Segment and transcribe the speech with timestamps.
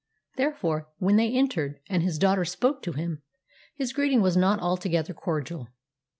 [0.35, 3.21] Therefore, when they entered, and his daughter spoke to him;
[3.75, 5.67] his greeting was not altogether cordial.